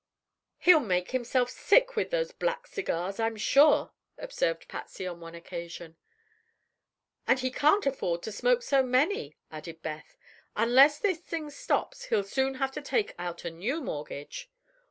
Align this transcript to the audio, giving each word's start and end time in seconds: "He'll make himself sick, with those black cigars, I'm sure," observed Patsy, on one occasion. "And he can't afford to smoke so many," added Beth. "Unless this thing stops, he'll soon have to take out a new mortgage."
"He'll 0.57 0.79
make 0.79 1.11
himself 1.11 1.51
sick, 1.51 1.95
with 1.95 2.09
those 2.09 2.31
black 2.31 2.65
cigars, 2.65 3.19
I'm 3.19 3.37
sure," 3.37 3.91
observed 4.17 4.67
Patsy, 4.67 5.05
on 5.05 5.19
one 5.19 5.35
occasion. 5.35 5.95
"And 7.27 7.37
he 7.37 7.51
can't 7.51 7.85
afford 7.85 8.23
to 8.23 8.31
smoke 8.31 8.63
so 8.63 8.81
many," 8.81 9.35
added 9.51 9.83
Beth. 9.83 10.17
"Unless 10.55 10.97
this 10.97 11.19
thing 11.19 11.51
stops, 11.51 12.05
he'll 12.05 12.23
soon 12.23 12.55
have 12.55 12.71
to 12.71 12.81
take 12.81 13.13
out 13.19 13.45
a 13.45 13.51
new 13.51 13.79
mortgage." 13.79 14.49